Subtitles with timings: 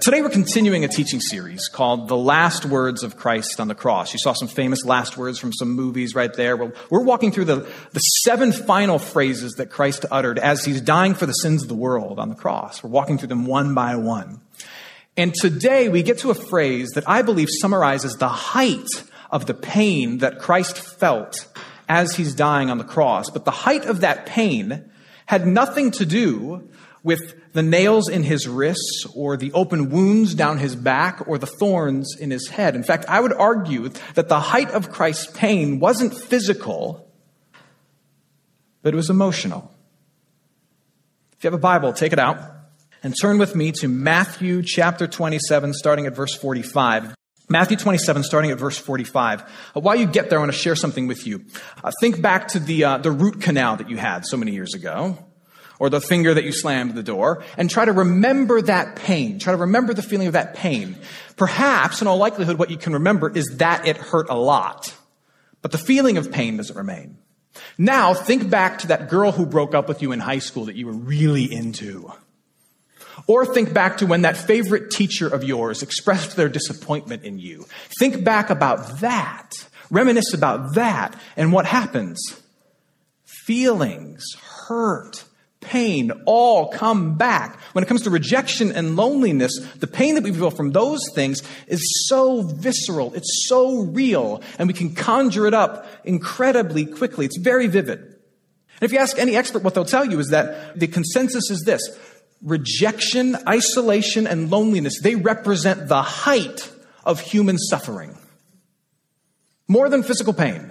[0.00, 4.12] Today we're continuing a teaching series called The Last Words of Christ on the Cross.
[4.12, 6.56] You saw some famous last words from some movies right there.
[6.56, 11.14] Well, we're walking through the, the seven final phrases that Christ uttered as he's dying
[11.14, 12.82] for the sins of the world on the cross.
[12.82, 14.42] We're walking through them one by one.
[15.16, 18.88] And today we get to a phrase that I believe summarizes the height
[19.30, 21.46] of the pain that Christ felt
[21.88, 23.30] as he's dying on the cross.
[23.30, 24.90] But the height of that pain
[25.24, 26.68] had nothing to do
[27.02, 31.46] with the nails in his wrists or the open wounds down his back or the
[31.46, 32.76] thorns in his head.
[32.76, 37.10] In fact, I would argue that the height of Christ's pain wasn't physical,
[38.82, 39.72] but it was emotional.
[41.32, 42.38] If you have a Bible, take it out
[43.02, 47.14] and turn with me to Matthew chapter 27, starting at verse 45.
[47.48, 49.40] Matthew 27, starting at verse 45.
[49.74, 51.46] Uh, while you get there, I want to share something with you.
[51.82, 54.74] Uh, think back to the, uh, the root canal that you had so many years
[54.74, 55.16] ago,
[55.78, 59.38] or the finger that you slammed the door, and try to remember that pain.
[59.38, 60.96] Try to remember the feeling of that pain.
[61.36, 64.94] Perhaps, in all likelihood, what you can remember is that it hurt a lot.
[65.62, 67.18] But the feeling of pain doesn't remain.
[67.78, 70.76] Now, think back to that girl who broke up with you in high school that
[70.76, 72.12] you were really into.
[73.26, 77.66] Or think back to when that favorite teacher of yours expressed their disappointment in you.
[77.98, 79.52] Think back about that.
[79.90, 81.18] Reminisce about that.
[81.36, 82.20] And what happens?
[83.24, 84.24] Feelings,
[84.68, 85.24] hurt,
[85.66, 87.60] pain all come back.
[87.72, 91.42] When it comes to rejection and loneliness, the pain that we feel from those things
[91.66, 93.12] is so visceral.
[93.14, 94.42] It's so real.
[94.58, 97.26] And we can conjure it up incredibly quickly.
[97.26, 97.98] It's very vivid.
[97.98, 101.62] And if you ask any expert, what they'll tell you is that the consensus is
[101.64, 101.82] this
[102.42, 106.70] rejection, isolation, and loneliness, they represent the height
[107.04, 108.16] of human suffering.
[109.68, 110.70] More than physical pain.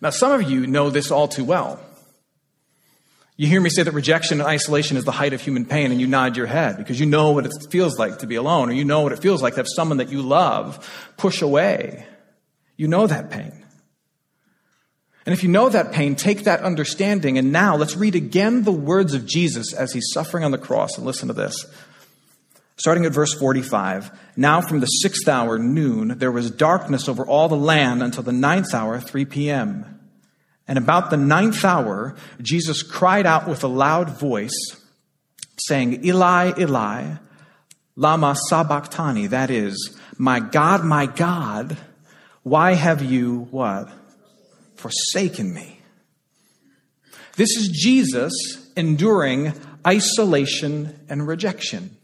[0.00, 1.80] Now, some of you know this all too well.
[3.38, 6.00] You hear me say that rejection and isolation is the height of human pain, and
[6.00, 8.72] you nod your head because you know what it feels like to be alone, or
[8.72, 10.84] you know what it feels like to have someone that you love
[11.16, 12.04] push away.
[12.76, 13.64] You know that pain.
[15.24, 17.38] And if you know that pain, take that understanding.
[17.38, 20.96] And now let's read again the words of Jesus as he's suffering on the cross.
[20.96, 21.64] And listen to this.
[22.76, 24.10] Starting at verse 45.
[24.36, 28.32] Now from the sixth hour, noon, there was darkness over all the land until the
[28.32, 29.97] ninth hour, 3 p.m.
[30.68, 34.76] And about the ninth hour, Jesus cried out with a loud voice,
[35.58, 37.16] saying, Eli, Eli,
[37.96, 39.26] lama sabachthani.
[39.28, 41.76] That is, my God, my God,
[42.42, 43.90] why have you what?
[44.78, 45.80] forsaken me.
[47.36, 48.32] This is Jesus
[48.76, 49.52] enduring
[49.86, 51.96] isolation and rejection.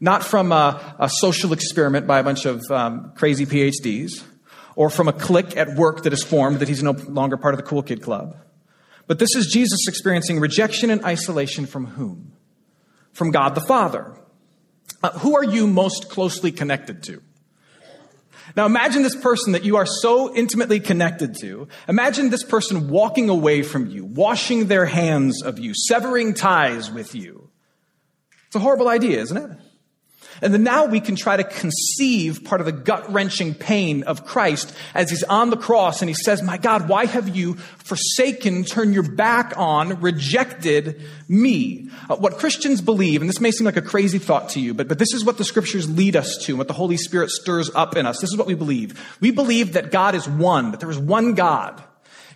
[0.00, 4.24] Not from a, a social experiment by a bunch of um, crazy PhDs,
[4.76, 7.58] or from a clique at work that is formed that he's no longer part of
[7.58, 8.36] the cool kid club.
[9.06, 12.32] But this is Jesus experiencing rejection and isolation from whom?
[13.12, 14.14] From God the Father.
[15.02, 17.22] Uh, who are you most closely connected to?
[18.56, 21.68] Now imagine this person that you are so intimately connected to.
[21.88, 27.14] Imagine this person walking away from you, washing their hands of you, severing ties with
[27.14, 27.50] you.
[28.46, 29.58] It's a horrible idea, isn't it?
[30.42, 34.26] And then now we can try to conceive part of the gut wrenching pain of
[34.26, 38.64] Christ as he's on the cross and he says, My God, why have you forsaken,
[38.64, 41.88] turned your back on, rejected me?
[42.10, 44.88] Uh, what Christians believe, and this may seem like a crazy thought to you, but,
[44.88, 47.70] but this is what the scriptures lead us to, and what the Holy Spirit stirs
[47.74, 48.20] up in us.
[48.20, 49.16] This is what we believe.
[49.20, 51.82] We believe that God is one, that there is one God.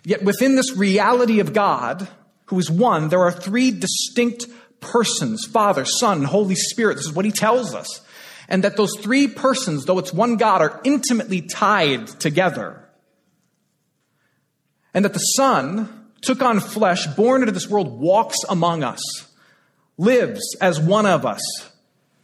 [0.05, 2.07] Yet within this reality of God,
[2.45, 4.45] who is one, there are three distinct
[4.79, 6.95] persons Father, Son, Holy Spirit.
[6.95, 8.01] This is what he tells us.
[8.49, 12.87] And that those three persons, though it's one God, are intimately tied together.
[14.93, 19.01] And that the Son took on flesh, born into this world, walks among us,
[19.97, 21.41] lives as one of us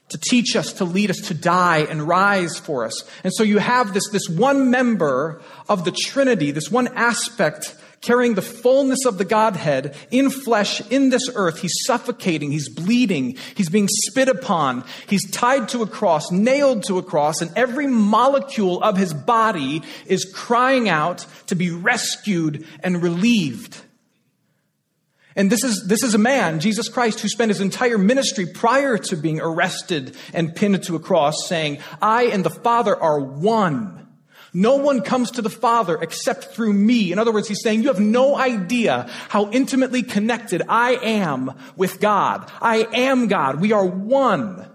[0.09, 3.03] to teach us, to lead us, to die and rise for us.
[3.23, 8.35] And so you have this, this one member of the Trinity, this one aspect carrying
[8.35, 11.59] the fullness of the Godhead in flesh in this earth.
[11.59, 16.99] He's suffocating, he's bleeding, he's being spit upon, he's tied to a cross, nailed to
[16.99, 23.01] a cross, and every molecule of his body is crying out to be rescued and
[23.01, 23.81] relieved.
[25.35, 28.97] And this is, this is a man, Jesus Christ, who spent his entire ministry prior
[28.97, 34.02] to being arrested and pinned to a cross saying, I and the Father are one.
[34.53, 37.11] No one comes to the Father except through me.
[37.11, 41.99] In other words, he's saying, you have no idea how intimately connected I am with
[41.99, 42.51] God.
[42.61, 43.59] I am God.
[43.59, 44.69] We are one.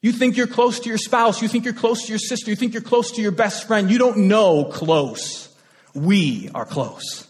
[0.00, 1.42] You think you're close to your spouse.
[1.42, 2.50] You think you're close to your sister.
[2.50, 3.90] You think you're close to your best friend.
[3.90, 5.54] You don't know close.
[5.92, 7.26] We are close.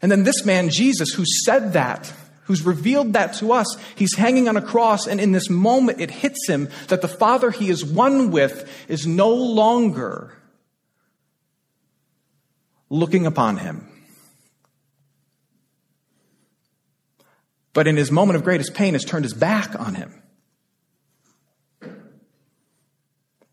[0.00, 2.12] And then this man, Jesus, who said that,
[2.48, 6.10] who's revealed that to us, he's hanging on a cross, and in this moment it
[6.10, 10.32] hits him that the Father he is one with is no longer
[12.88, 13.86] looking upon him.
[17.74, 20.22] But in his moment of greatest pain, has turned his back on him.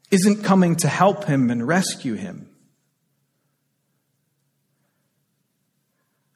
[0.09, 2.49] Isn't coming to help him and rescue him.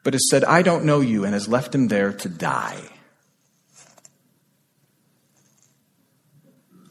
[0.04, 2.82] But has said, I don't know you, and has left him there to die.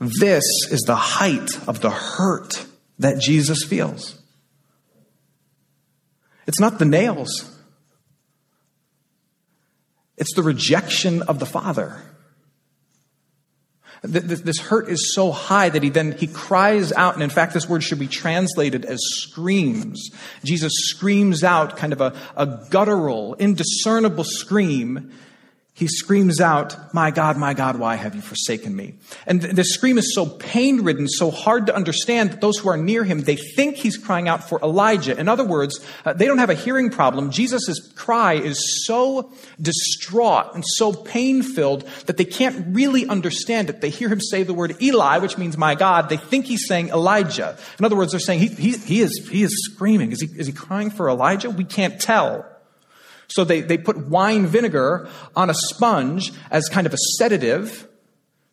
[0.01, 2.67] This is the height of the hurt
[2.99, 4.21] that Jesus feels.
[6.47, 7.55] It's not the nails.
[10.17, 12.03] It's the rejection of the Father.
[14.03, 17.69] This hurt is so high that he then he cries out, and in fact, this
[17.69, 20.11] word should be translated as screams.
[20.45, 25.13] Jesus screams out kind of a, a guttural, indiscernible scream
[25.79, 28.95] he screams out, My God, my God, why have you forsaken me?
[29.29, 32.77] And the scream is so pain ridden, so hard to understand that those who are
[32.77, 35.17] near him, they think he's crying out for Elijah.
[35.17, 37.31] In other words, uh, they don't have a hearing problem.
[37.31, 39.31] Jesus' cry is so
[39.63, 43.81] distraught and so pain filled that they can't really understand it.
[43.81, 46.09] They hear him say the word Eli, which means my God.
[46.09, 47.57] They think he's saying Elijah.
[47.79, 50.11] In other words, they're saying he, he, he is, he is screaming.
[50.11, 51.51] Is he, is he crying for Elijah?
[51.51, 52.45] We can't tell.
[53.29, 57.87] So they, they put wine vinegar on a sponge as kind of a sedative,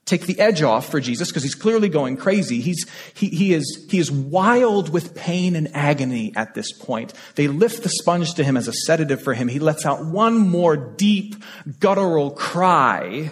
[0.03, 2.59] take the edge off for Jesus because he's clearly going crazy.
[2.59, 7.13] He's, he, he, is, he is wild with pain and agony at this point.
[7.35, 9.47] They lift the sponge to him as a sedative for him.
[9.47, 11.35] He lets out one more deep,
[11.79, 13.31] guttural cry,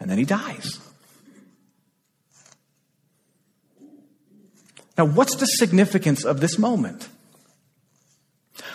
[0.00, 0.80] and then he dies.
[4.96, 7.08] Now, what's the significance of this moment?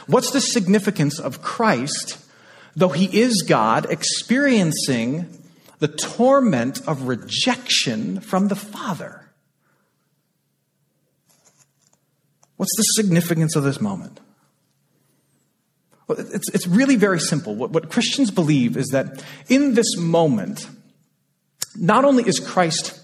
[0.07, 2.17] What's the significance of Christ,
[2.75, 5.27] though he is God, experiencing
[5.79, 9.31] the torment of rejection from the Father?
[12.57, 14.19] What's the significance of this moment?
[16.07, 17.55] Well, it's, it's really very simple.
[17.55, 20.67] What, what Christians believe is that in this moment,
[21.75, 23.01] not only is Christ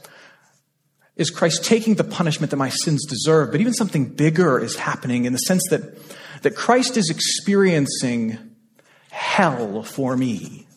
[1.17, 5.25] is Christ taking the punishment that my sins deserve, but even something bigger is happening
[5.25, 5.83] in the sense that
[6.41, 8.37] that Christ is experiencing
[9.09, 10.67] hell for me.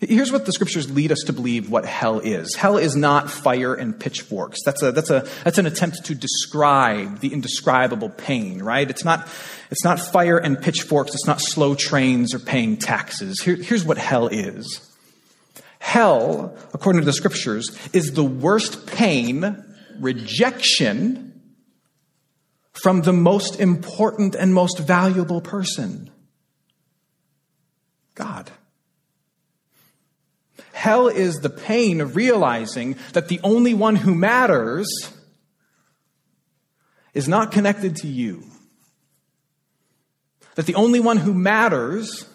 [0.00, 2.54] Here's what the scriptures lead us to believe what hell is.
[2.54, 4.60] Hell is not fire and pitchforks.
[4.64, 8.88] That's a, that's a, that's an attempt to describe the indescribable pain, right?
[8.88, 9.28] It's not,
[9.70, 11.12] it's not fire and pitchforks.
[11.12, 13.42] It's not slow trains or paying taxes.
[13.42, 14.86] Here, here's what hell is.
[15.80, 19.62] Hell, according to the scriptures, is the worst pain,
[19.98, 21.29] rejection,
[22.72, 26.10] from the most important and most valuable person
[28.20, 28.50] God.
[30.72, 34.88] Hell is the pain of realizing that the only one who matters
[37.14, 38.44] is not connected to you.
[40.54, 42.26] That the only one who matters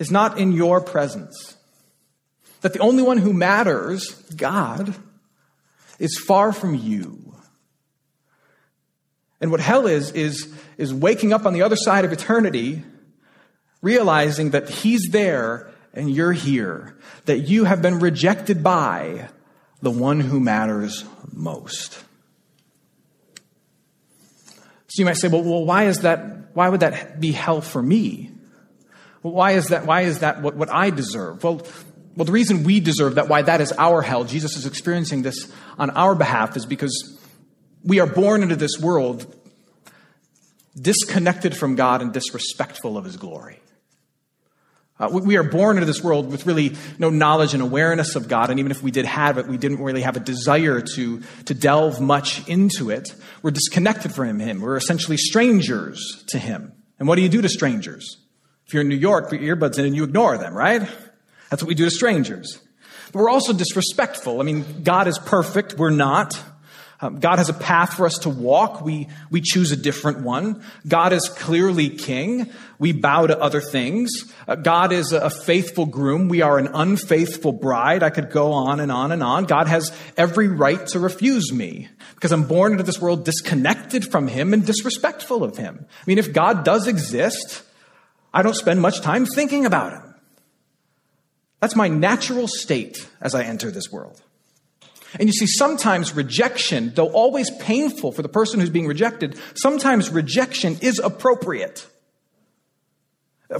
[0.00, 1.56] is not in your presence.
[2.62, 4.94] That the only one who matters, God,
[6.00, 7.27] is far from you.
[9.40, 12.82] And what hell is, is, is waking up on the other side of eternity,
[13.82, 19.28] realizing that He's there and you're here, that you have been rejected by
[19.80, 22.04] the one who matters most.
[24.88, 27.82] So you might say, well, well why is that, why would that be hell for
[27.82, 28.32] me?
[29.22, 31.44] Why is that, why is that what, what I deserve?
[31.44, 31.66] Well,
[32.16, 35.52] well, the reason we deserve that, why that is our hell, Jesus is experiencing this
[35.78, 37.17] on our behalf, is because
[37.88, 39.34] we are born into this world
[40.78, 43.60] disconnected from God and disrespectful of his glory.
[45.00, 48.50] Uh, we, are born into this world with really no knowledge and awareness of God,
[48.50, 51.54] and even if we did have it, we didn't really have a desire to, to
[51.54, 53.08] delve much into it.
[53.42, 54.60] We're disconnected from Him.
[54.60, 56.72] We're essentially strangers to Him.
[56.98, 58.18] And what do you do to strangers?
[58.66, 60.82] If you're in New York, put your earbuds in and you ignore them, right?
[61.48, 62.60] That's what we do to strangers.
[63.12, 64.40] But we're also disrespectful.
[64.40, 65.78] I mean, God is perfect.
[65.78, 66.38] We're not.
[67.00, 68.80] Um, God has a path for us to walk.
[68.80, 70.64] We, we choose a different one.
[70.86, 72.50] God is clearly king.
[72.80, 74.10] We bow to other things.
[74.48, 76.28] Uh, God is a, a faithful groom.
[76.28, 78.02] We are an unfaithful bride.
[78.02, 79.44] I could go on and on and on.
[79.44, 84.26] God has every right to refuse me because I'm born into this world disconnected from
[84.26, 85.86] him and disrespectful of him.
[85.88, 87.62] I mean, if God does exist,
[88.34, 90.14] I don't spend much time thinking about him.
[91.60, 94.20] That's my natural state as I enter this world.
[95.14, 100.10] And you see, sometimes rejection, though always painful for the person who's being rejected, sometimes
[100.10, 101.86] rejection is appropriate.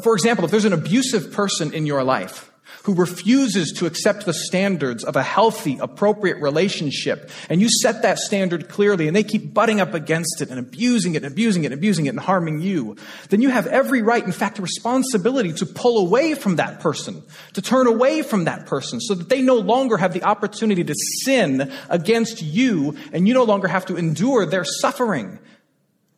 [0.03, 2.53] For example, if there's an abusive person in your life,
[2.89, 8.19] who refuses to accept the standards of a healthy, appropriate relationship, and you set that
[8.19, 11.67] standard clearly, and they keep butting up against it and abusing it and abusing it
[11.67, 12.97] and abusing it and harming you,
[13.29, 17.61] then you have every right, in fact, responsibility to pull away from that person, to
[17.61, 21.71] turn away from that person, so that they no longer have the opportunity to sin
[21.91, 25.39] against you, and you no longer have to endure their suffering.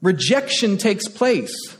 [0.02, 1.79] Rejection takes place.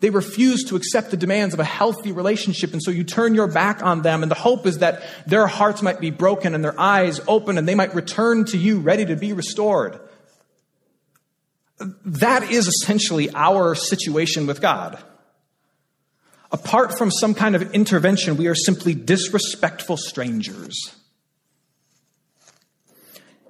[0.00, 3.46] They refuse to accept the demands of a healthy relationship, and so you turn your
[3.46, 6.78] back on them, and the hope is that their hearts might be broken and their
[6.78, 9.98] eyes open, and they might return to you ready to be restored.
[12.04, 14.98] That is essentially our situation with God.
[16.52, 20.94] Apart from some kind of intervention, we are simply disrespectful strangers.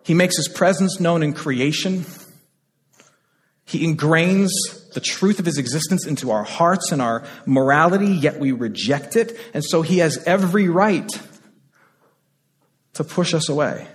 [0.02, 2.06] He makes his presence known in creation.
[3.64, 4.50] He ingrains
[4.96, 9.38] the truth of his existence into our hearts and our morality, yet we reject it.
[9.52, 11.06] And so he has every right
[12.94, 13.86] to push us away.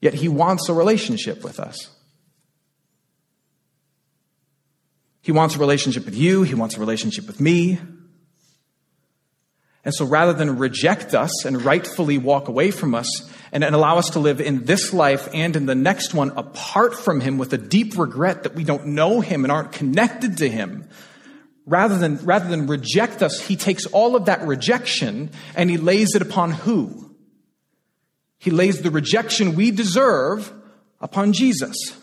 [0.00, 1.90] Yet he wants a relationship with us.
[5.22, 6.44] He wants a relationship with you.
[6.44, 7.80] He wants a relationship with me.
[9.88, 13.08] And so rather than reject us and rightfully walk away from us
[13.52, 16.94] and, and, allow us to live in this life and in the next one apart
[16.94, 20.48] from Him with a deep regret that we don't know Him and aren't connected to
[20.50, 20.86] Him,
[21.64, 26.14] rather than, rather than reject us, He takes all of that rejection and He lays
[26.14, 27.16] it upon who?
[28.36, 30.52] He lays the rejection we deserve
[31.00, 31.98] upon Jesus.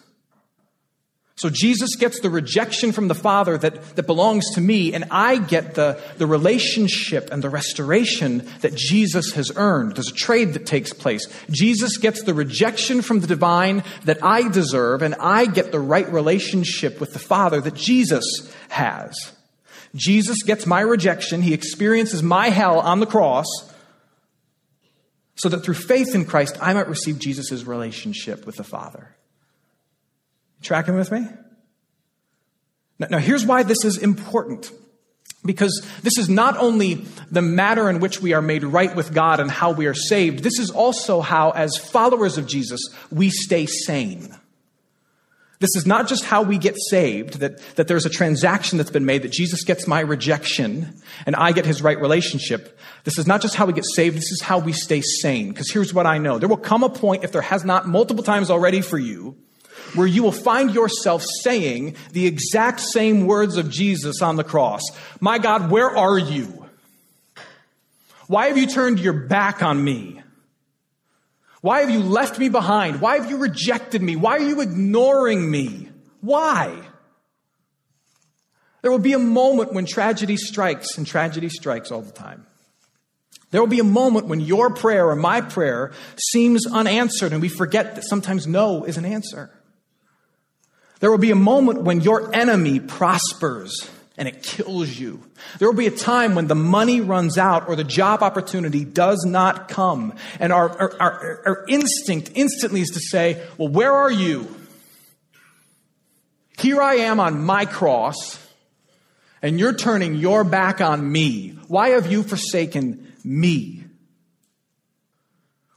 [1.38, 5.38] So Jesus gets the rejection from the Father that, that belongs to me, and I
[5.38, 9.96] get the, the relationship and the restoration that Jesus has earned.
[9.96, 11.27] There's a trade that takes place.
[11.51, 16.10] Jesus gets the rejection from the divine that I deserve, and I get the right
[16.10, 18.24] relationship with the Father that Jesus
[18.70, 19.34] has.
[19.94, 21.42] Jesus gets my rejection.
[21.42, 23.48] He experiences my hell on the cross
[25.36, 29.15] so that through faith in Christ, I might receive Jesus' relationship with the Father.
[30.66, 31.28] Tracking with me?
[32.98, 34.72] Now, now, here's why this is important.
[35.46, 39.40] Because this is not only the matter in which we are made right with God
[39.40, 42.82] and how we are saved, this is also how, as followers of Jesus,
[43.12, 44.36] we stay sane.
[45.60, 49.06] This is not just how we get saved, that, that there's a transaction that's been
[49.06, 52.80] made, that Jesus gets my rejection and I get his right relationship.
[53.04, 55.50] This is not just how we get saved, this is how we stay sane.
[55.50, 56.40] Because here's what I know.
[56.40, 59.38] There will come a point, if there has not multiple times already for you,
[59.96, 64.82] where you will find yourself saying the exact same words of Jesus on the cross
[65.20, 66.66] My God, where are you?
[68.28, 70.22] Why have you turned your back on me?
[71.62, 73.02] Why have you left me behind?
[73.02, 74.16] Why have you rejected me?
[74.16, 75.90] Why are you ignoring me?
[76.22, 76.80] Why?
[78.82, 82.46] There will be a moment when tragedy strikes, and tragedy strikes all the time.
[83.50, 87.50] There will be a moment when your prayer or my prayer seems unanswered, and we
[87.50, 89.50] forget that sometimes no is an answer.
[91.00, 95.22] There will be a moment when your enemy prospers and it kills you.
[95.60, 99.25] There will be a time when the money runs out or the job opportunity does
[99.25, 100.14] not come.
[100.40, 104.48] And our, our, our, our, instinct instantly is to say, Well, where are you?
[106.58, 108.40] Here I am on my cross,
[109.42, 111.50] and you're turning your back on me.
[111.68, 113.85] Why have you forsaken me?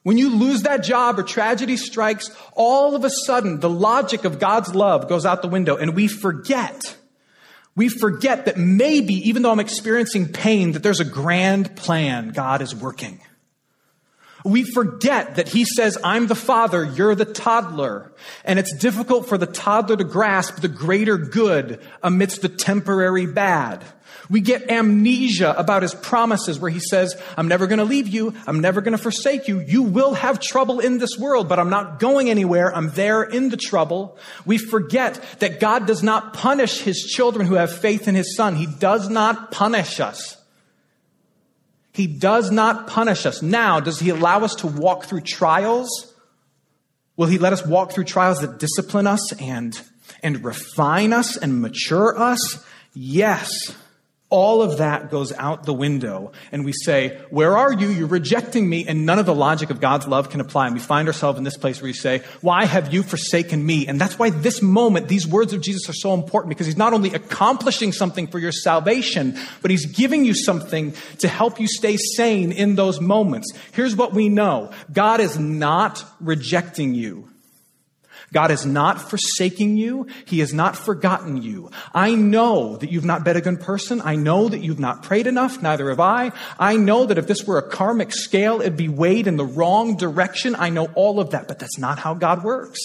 [0.02, 4.38] When you lose that job or tragedy strikes, all of a sudden the logic of
[4.38, 6.96] God's love goes out the window and we forget.
[7.74, 12.62] We forget that maybe, even though I'm experiencing pain, that there's a grand plan God
[12.62, 13.20] is working.
[14.44, 18.12] We forget that he says, I'm the father, you're the toddler.
[18.44, 23.84] And it's difficult for the toddler to grasp the greater good amidst the temporary bad.
[24.30, 28.34] We get amnesia about his promises where he says, I'm never going to leave you.
[28.46, 29.60] I'm never going to forsake you.
[29.60, 32.74] You will have trouble in this world, but I'm not going anywhere.
[32.74, 34.18] I'm there in the trouble.
[34.44, 38.54] We forget that God does not punish his children who have faith in his son.
[38.54, 40.36] He does not punish us.
[41.92, 43.42] He does not punish us.
[43.42, 46.14] Now, does he allow us to walk through trials?
[47.16, 49.80] Will he let us walk through trials that discipline us and,
[50.22, 52.64] and refine us and mature us?
[52.94, 53.74] Yes.
[54.30, 57.88] All of that goes out the window, and we say, Where are you?
[57.88, 60.66] You're rejecting me, and none of the logic of God's love can apply.
[60.66, 63.87] And we find ourselves in this place where we say, Why have you forsaken me?
[63.87, 66.92] And that's why this moment, these words of Jesus are so important, because he's not
[66.92, 71.97] only accomplishing something for your salvation, but he's giving you something to help you stay
[71.97, 73.50] sane in those moments.
[73.73, 77.30] Here's what we know God is not rejecting you.
[78.32, 80.06] God is not forsaking you.
[80.26, 81.70] He has not forgotten you.
[81.94, 84.02] I know that you've not been a good person.
[84.04, 85.62] I know that you've not prayed enough.
[85.62, 86.32] Neither have I.
[86.58, 89.97] I know that if this were a karmic scale, it'd be weighed in the wrong
[89.97, 90.54] direction.
[90.56, 92.78] I know all of that, but that's not how God works.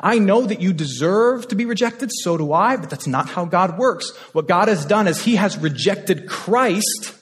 [0.00, 2.10] I know that you deserve to be rejected.
[2.12, 4.10] So do I, but that's not how God works.
[4.32, 7.14] What God has done is he has rejected Christ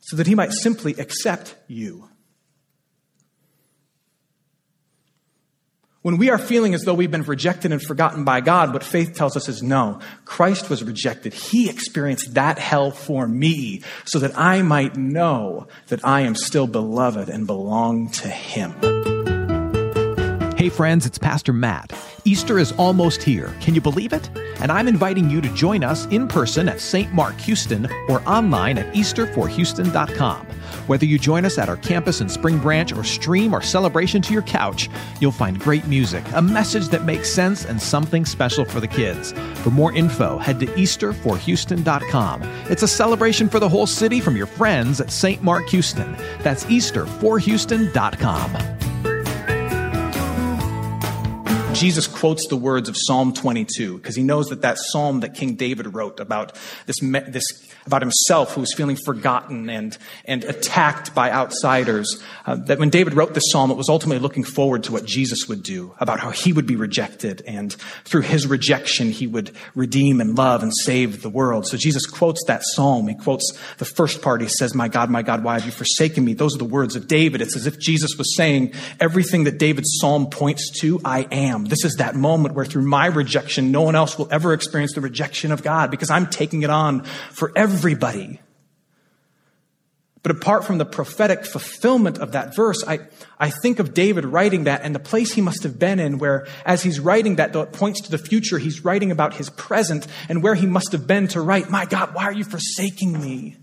[0.00, 2.08] so that he might simply accept you.
[6.06, 9.14] When we are feeling as though we've been rejected and forgotten by God, what faith
[9.14, 9.98] tells us is no.
[10.24, 11.34] Christ was rejected.
[11.34, 16.68] He experienced that hell for me so that I might know that I am still
[16.68, 18.95] beloved and belong to Him.
[20.56, 21.92] Hey, friends, it's Pastor Matt.
[22.24, 23.54] Easter is almost here.
[23.60, 24.30] Can you believe it?
[24.62, 27.12] And I'm inviting you to join us in person at St.
[27.12, 30.46] Mark Houston or online at easterforhouston.com.
[30.86, 34.32] Whether you join us at our campus in Spring Branch or stream our celebration to
[34.32, 34.88] your couch,
[35.20, 39.32] you'll find great music, a message that makes sense, and something special for the kids.
[39.56, 42.42] For more info, head to easterforhouston.com.
[42.70, 45.42] It's a celebration for the whole city from your friends at St.
[45.42, 46.16] Mark Houston.
[46.40, 48.85] That's easterforhouston.com.
[51.76, 55.56] Jesus quotes the words of Psalm 22 because he knows that that psalm that King
[55.56, 57.44] David wrote about this, this
[57.86, 62.20] about himself who was feeling forgotten and, and attacked by outsiders.
[62.44, 65.48] Uh, that when David wrote this psalm, it was ultimately looking forward to what Jesus
[65.48, 67.72] would do, about how he would be rejected, and
[68.04, 71.66] through his rejection, he would redeem and love and save the world.
[71.66, 73.08] So Jesus quotes that psalm.
[73.08, 74.40] He quotes the first part.
[74.40, 76.34] He says, My God, my God, why have you forsaken me?
[76.34, 77.40] Those are the words of David.
[77.40, 81.66] It's as if Jesus was saying, Everything that David's psalm points to, I am.
[81.66, 85.00] This is that moment where through my rejection, no one else will ever experience the
[85.00, 88.40] rejection of God because I'm taking it on for every everybody.
[90.22, 93.00] But apart from the prophetic fulfillment of that verse, I,
[93.38, 96.48] I think of David writing that and the place he must have been in where,
[96.64, 100.06] as he's writing that, though it points to the future, he's writing about his present
[100.28, 103.56] and where he must have been to write, My God, why are you forsaking me?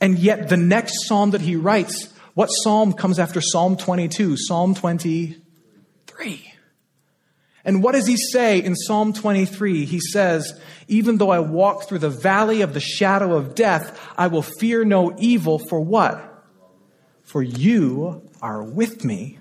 [0.00, 4.36] And yet, the next psalm that he writes, what psalm comes after Psalm 22?
[4.38, 6.51] Psalm 23.
[7.64, 9.84] And what does he say in Psalm 23?
[9.84, 14.26] He says, Even though I walk through the valley of the shadow of death, I
[14.26, 16.44] will fear no evil for what?
[17.22, 19.38] For you are with me.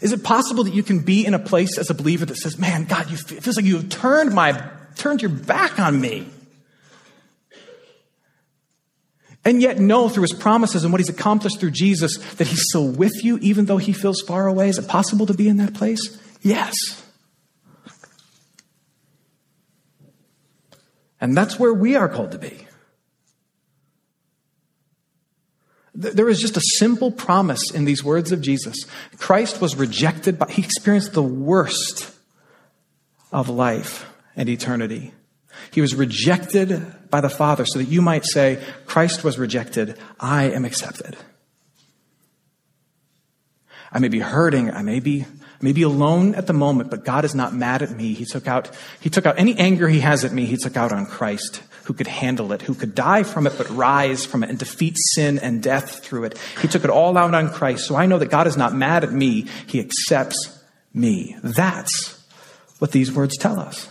[0.00, 2.58] Is it possible that you can be in a place as a believer that says,
[2.58, 4.60] Man, God, you, it feels like you have turned, my,
[4.96, 6.26] turned your back on me?
[9.44, 12.90] And yet know through his promises and what he's accomplished through Jesus that he's still
[12.90, 14.68] with you even though he feels far away.
[14.68, 16.18] Is it possible to be in that place?
[16.42, 16.74] Yes.
[21.20, 22.66] And that's where we are called to be.
[25.94, 28.76] There is just a simple promise in these words of Jesus.
[29.18, 32.10] Christ was rejected, but he experienced the worst
[33.32, 35.12] of life and eternity.
[35.72, 40.44] He was rejected by the Father so that you might say, Christ was rejected, I
[40.44, 41.16] am accepted.
[43.92, 47.04] I may be hurting, I may be, I may be alone at the moment, but
[47.04, 48.14] God is not mad at me.
[48.14, 48.70] He took out,
[49.00, 51.94] he took out any anger he has at me, he took out on Christ, who
[51.94, 55.38] could handle it, who could die from it, but rise from it and defeat sin
[55.40, 56.38] and death through it.
[56.62, 57.86] He took it all out on Christ.
[57.86, 60.62] So I know that God is not mad at me, he accepts
[60.94, 61.36] me.
[61.42, 62.24] That's
[62.78, 63.88] what these words tell us.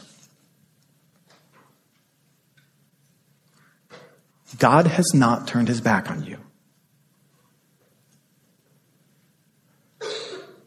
[4.60, 6.38] God has not turned his back on you.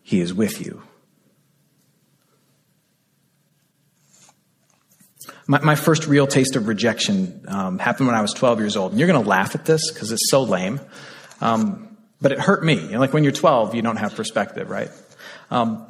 [0.03, 0.83] He is with you.
[5.47, 8.93] My, my first real taste of rejection um, happened when I was 12 years old.
[8.93, 10.81] And you're going to laugh at this because it's so lame.
[11.41, 12.97] Um, but it hurt me.
[12.97, 14.91] Like when you're 12, you don't have perspective, right?
[15.51, 15.87] Um,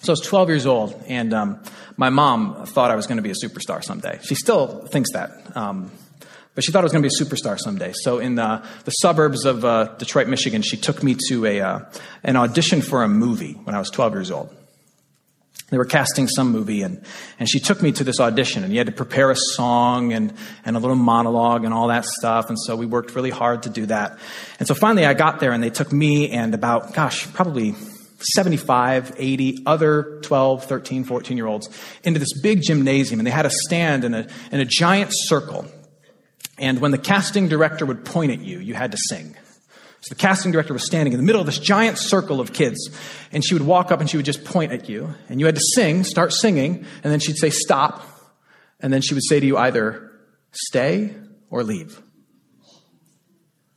[0.00, 1.62] so I was 12 years old, and um,
[1.96, 4.18] my mom thought I was going to be a superstar someday.
[4.22, 5.56] She still thinks that.
[5.56, 5.92] Um,
[6.54, 7.92] but she thought I was going to be a superstar someday.
[7.94, 11.80] So in the, the suburbs of uh, Detroit, Michigan, she took me to a, uh,
[12.22, 14.54] an audition for a movie when I was 12 years old.
[15.70, 17.02] They were casting some movie, and,
[17.38, 20.34] and she took me to this audition, and you had to prepare a song and,
[20.66, 22.50] and a little monologue and all that stuff.
[22.50, 24.18] And so we worked really hard to do that.
[24.58, 27.74] And so finally I got there, and they took me and about, gosh, probably
[28.34, 31.70] 75, 80 other 12, 13, 14 year olds
[32.04, 35.66] into this big gymnasium and they had a stand in a, in a giant circle.
[36.62, 39.36] And when the casting director would point at you, you had to sing.
[40.00, 42.88] So the casting director was standing in the middle of this giant circle of kids,
[43.32, 45.56] and she would walk up and she would just point at you, and you had
[45.56, 48.08] to sing, start singing, and then she'd say, Stop.
[48.80, 50.12] And then she would say to you either,
[50.52, 51.14] Stay
[51.50, 52.00] or leave.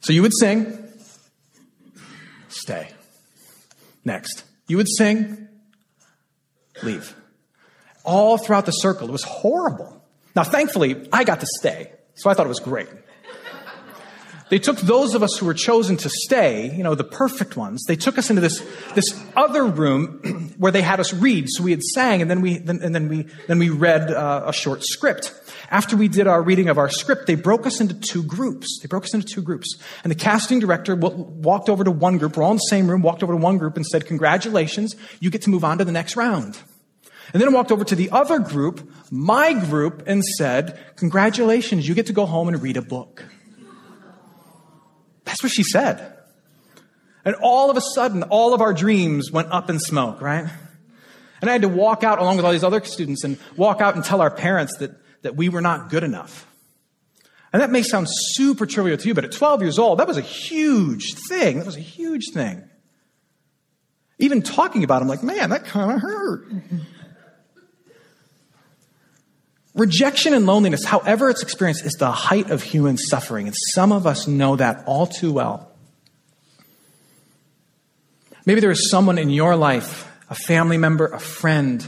[0.01, 0.87] So you would sing,
[2.49, 2.87] Stay.
[4.03, 4.43] Next.
[4.67, 5.47] You would sing,
[6.83, 7.15] leave.
[8.03, 9.07] All throughout the circle.
[9.07, 10.03] It was horrible.
[10.35, 12.87] Now, thankfully, I got to stay, so I thought it was great.
[14.49, 17.83] They took those of us who were chosen to stay, you know, the perfect ones,
[17.87, 18.59] they took us into this,
[18.93, 21.47] this other room where they had us read.
[21.49, 24.43] So we had sang and then we, then, and then we, then we read uh,
[24.45, 25.33] a short script.
[25.71, 28.79] After we did our reading of our script, they broke us into two groups.
[28.83, 29.81] They broke us into two groups.
[30.03, 32.37] And the casting director walked over to one group.
[32.37, 35.31] We're all in the same room, walked over to one group and said, congratulations, you
[35.31, 36.55] get to move on to the next round.
[37.33, 42.07] And then walked over to the other group, my group, and said, congratulations, you get
[42.07, 43.25] to go home and read a book.
[45.25, 46.13] That's what she said.
[47.25, 50.47] And all of a sudden, all of our dreams went up in smoke, right?
[51.41, 53.95] And I had to walk out along with all these other students and walk out
[53.95, 54.91] and tell our parents that,
[55.23, 56.47] that we were not good enough.
[57.51, 60.17] And that may sound super trivial to you, but at 12 years old, that was
[60.17, 61.57] a huge thing.
[61.57, 62.63] That was a huge thing.
[64.19, 66.51] Even talking about it, I'm like, man, that kind of hurt.
[69.75, 73.47] Rejection and loneliness, however it's experienced, is the height of human suffering.
[73.47, 75.69] And some of us know that all too well.
[78.45, 81.85] Maybe there is someone in your life, a family member, a friend,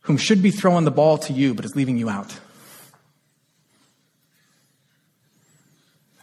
[0.00, 2.38] whom should be throwing the ball to you but is leaving you out.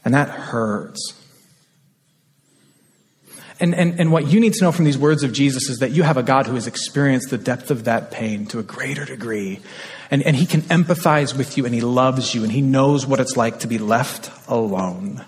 [0.04, 1.13] And that hurts.
[3.60, 5.91] And, and, and what you need to know from these words of Jesus is that
[5.91, 9.06] you have a God who has experienced the depth of that pain to a greater
[9.06, 9.62] degree.
[10.12, 13.20] And, and he can empathize with you and he loves you and he knows what
[13.20, 15.24] it's like to be left alone.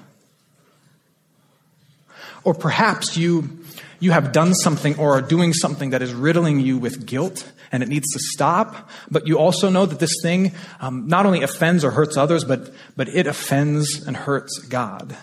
[2.44, 3.60] Or perhaps you,
[4.00, 7.82] you have done something or are doing something that is riddling you with guilt and
[7.82, 8.90] it needs to stop.
[9.10, 12.72] But you also know that this thing um, not only offends or hurts others, but,
[12.98, 15.16] but it offends and hurts God.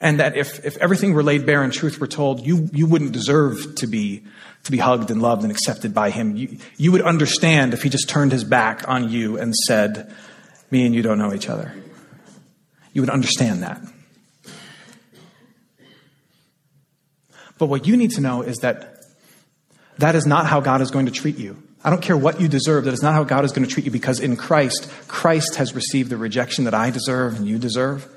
[0.00, 3.12] And that if, if everything were laid bare and truth were told, you, you wouldn't
[3.12, 4.24] deserve to be,
[4.64, 6.36] to be hugged and loved and accepted by him.
[6.36, 10.14] You, you would understand if he just turned his back on you and said,
[10.70, 11.74] me and you don't know each other.
[12.92, 13.80] You would understand that.
[17.58, 19.04] But what you need to know is that
[19.98, 21.62] that is not how God is going to treat you.
[21.84, 22.84] I don't care what you deserve.
[22.84, 25.74] That is not how God is going to treat you because in Christ, Christ has
[25.74, 28.08] received the rejection that I deserve and you deserve.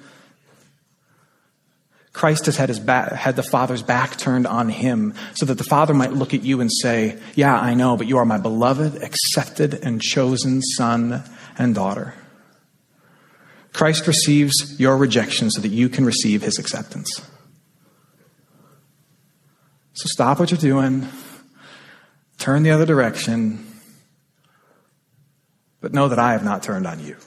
[2.13, 5.63] Christ has had, his back, had the Father's back turned on him so that the
[5.63, 9.02] Father might look at you and say, Yeah, I know, but you are my beloved,
[9.02, 11.23] accepted, and chosen son
[11.58, 12.13] and daughter.
[13.73, 17.28] Christ receives your rejection so that you can receive his acceptance.
[19.93, 21.08] So stop what you're doing,
[22.38, 23.65] turn the other direction,
[25.82, 27.17] but know that I have not turned on you.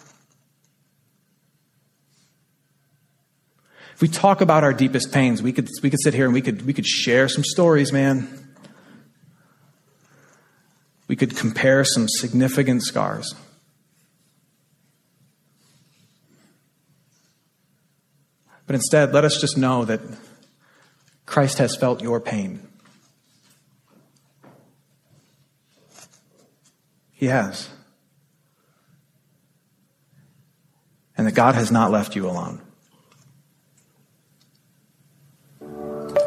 [3.97, 6.43] If we talk about our deepest pains, we could, we could sit here and we
[6.43, 8.29] could, we could share some stories, man.
[11.09, 13.35] We could compare some significant scars.
[18.67, 20.03] But instead, let us just know that
[21.25, 22.69] Christ has felt your pain.
[27.13, 27.71] He has.
[31.17, 32.61] And that God has not left you alone.